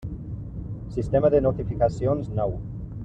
Sistema 0.95 1.31
de 1.35 1.43
notificacions 1.47 2.33
nou. 2.41 2.57